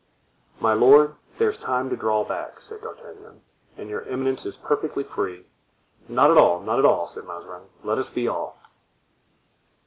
"My 0.59 0.73
lord, 0.73 1.13
there 1.37 1.47
is 1.47 1.59
time 1.59 1.91
to 1.91 1.95
draw 1.95 2.23
back," 2.23 2.59
said 2.59 2.81
D'Artagnan, 2.81 3.43
"and 3.77 3.87
your 3.87 4.01
eminence 4.09 4.47
is 4.47 4.57
perfectly 4.57 5.03
free." 5.03 5.45
"Not 6.09 6.31
at 6.31 6.37
all, 6.39 6.59
not 6.59 6.79
at 6.79 6.85
all," 6.85 7.05
said 7.05 7.25
Mazarin; 7.27 7.67
"let 7.83 7.99
us 7.99 8.09
be 8.09 8.27
off." 8.27 8.55